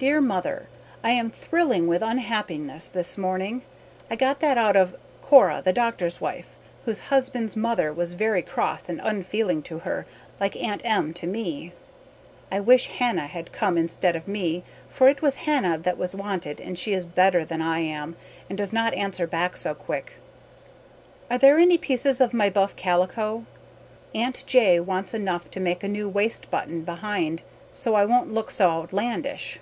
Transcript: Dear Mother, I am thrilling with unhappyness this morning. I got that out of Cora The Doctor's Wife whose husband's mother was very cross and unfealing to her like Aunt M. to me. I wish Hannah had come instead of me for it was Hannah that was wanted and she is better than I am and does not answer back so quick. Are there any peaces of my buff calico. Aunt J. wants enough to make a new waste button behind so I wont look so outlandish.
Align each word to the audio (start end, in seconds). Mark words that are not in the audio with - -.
Dear 0.00 0.20
Mother, 0.20 0.68
I 1.02 1.10
am 1.10 1.28
thrilling 1.28 1.88
with 1.88 2.02
unhappyness 2.02 2.88
this 2.88 3.18
morning. 3.18 3.62
I 4.08 4.14
got 4.14 4.38
that 4.38 4.56
out 4.56 4.76
of 4.76 4.94
Cora 5.22 5.60
The 5.60 5.72
Doctor's 5.72 6.20
Wife 6.20 6.54
whose 6.84 7.00
husband's 7.10 7.56
mother 7.56 7.92
was 7.92 8.12
very 8.12 8.42
cross 8.42 8.88
and 8.88 9.00
unfealing 9.02 9.60
to 9.62 9.80
her 9.80 10.06
like 10.38 10.54
Aunt 10.54 10.82
M. 10.84 11.12
to 11.14 11.26
me. 11.26 11.72
I 12.52 12.60
wish 12.60 12.86
Hannah 12.86 13.26
had 13.26 13.50
come 13.50 13.76
instead 13.76 14.14
of 14.14 14.28
me 14.28 14.62
for 14.88 15.08
it 15.08 15.20
was 15.20 15.34
Hannah 15.48 15.78
that 15.78 15.98
was 15.98 16.14
wanted 16.14 16.60
and 16.60 16.78
she 16.78 16.92
is 16.92 17.04
better 17.04 17.44
than 17.44 17.60
I 17.60 17.80
am 17.80 18.14
and 18.48 18.56
does 18.56 18.72
not 18.72 18.94
answer 18.94 19.26
back 19.26 19.56
so 19.56 19.74
quick. 19.74 20.18
Are 21.28 21.38
there 21.38 21.58
any 21.58 21.76
peaces 21.76 22.20
of 22.20 22.32
my 22.32 22.48
buff 22.48 22.76
calico. 22.76 23.46
Aunt 24.14 24.44
J. 24.46 24.78
wants 24.78 25.12
enough 25.12 25.50
to 25.50 25.58
make 25.58 25.82
a 25.82 25.88
new 25.88 26.08
waste 26.08 26.52
button 26.52 26.82
behind 26.84 27.42
so 27.72 27.96
I 27.96 28.04
wont 28.04 28.32
look 28.32 28.52
so 28.52 28.70
outlandish. 28.70 29.56